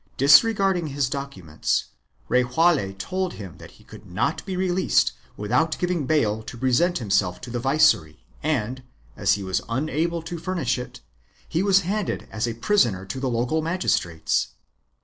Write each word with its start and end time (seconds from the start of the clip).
Disregarding 0.17 0.87
his 0.87 1.07
documents, 1.11 1.85
Rejaule 2.27 2.91
told 2.97 3.33
him 3.33 3.57
that 3.59 3.69
he 3.77 3.83
could 3.83 4.07
not 4.07 4.43
be 4.47 4.57
released 4.57 5.11
without 5.37 5.77
giving 5.77 6.07
bail 6.07 6.41
to 6.41 6.57
present 6.57 6.97
himself 6.97 7.39
to 7.41 7.51
the 7.51 7.59
viceroy 7.59 8.15
and, 8.41 8.81
as 9.15 9.33
he 9.33 9.43
was 9.43 9.61
unable 9.69 10.23
to 10.23 10.39
furnish 10.39 10.79
it, 10.79 11.01
he 11.47 11.61
was 11.61 11.81
handed 11.81 12.27
as 12.31 12.47
a 12.47 12.55
prisoner 12.55 13.05
to 13.05 13.19
the 13.19 13.29
local 13.29 13.61
magistrates. 13.61 14.47